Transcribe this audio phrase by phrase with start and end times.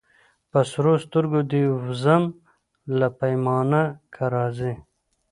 [0.49, 2.23] په سرو سترګو دي وزم
[2.97, 4.73] له پیمانه که راځې